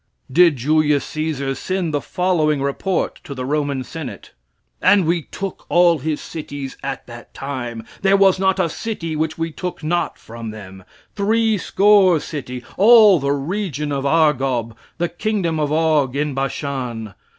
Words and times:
Did 0.31 0.55
Julius 0.55 1.05
Caesar 1.05 1.53
send 1.53 1.93
the 1.93 2.01
following 2.01 2.59
report 2.59 3.19
to 3.23 3.35
the 3.35 3.45
Roman 3.45 3.83
Senate? 3.83 4.31
"And 4.81 5.05
we 5.05 5.21
took 5.21 5.67
all 5.69 5.99
his 5.99 6.19
cities 6.19 6.75
at 6.81 7.05
that 7.05 7.35
time, 7.35 7.85
there 8.01 8.17
was 8.17 8.39
not 8.39 8.57
a 8.59 8.67
city 8.67 9.15
which 9.15 9.37
we 9.37 9.51
took 9.51 9.83
not 9.83 10.17
from 10.17 10.49
them, 10.49 10.83
three 11.15 11.55
score 11.59 12.19
city, 12.19 12.63
all 12.77 13.19
the 13.19 13.31
region 13.31 13.91
of 13.91 14.03
Argob, 14.03 14.75
the 14.97 15.07
kingdom 15.07 15.59
of 15.59 15.71
Og, 15.71 16.15
in 16.15 16.33
Bashan. 16.33 17.13